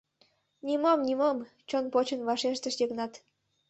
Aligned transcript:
—Нимом-нимом!— 0.65 1.37
чон 1.69 1.85
почын 1.93 2.21
вашештыш 2.27 2.75
Йыгнат. 2.79 3.13